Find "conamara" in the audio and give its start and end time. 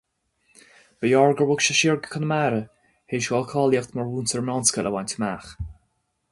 2.15-2.61